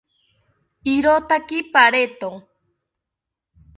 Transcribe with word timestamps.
Irotaki 0.93 1.59
pareto 1.73 2.29